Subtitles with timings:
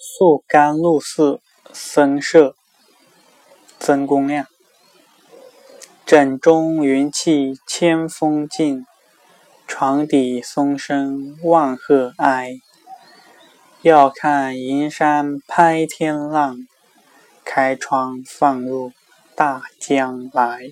[0.00, 1.40] 宿甘露寺
[1.72, 2.54] 僧舍
[3.80, 4.46] 曾公亮
[6.06, 8.86] 枕中云气千峰尽，
[9.66, 12.60] 床底松声万壑哀。
[13.82, 16.56] 要看银山拍天浪，
[17.44, 18.92] 开窗放入
[19.34, 20.70] 大江来。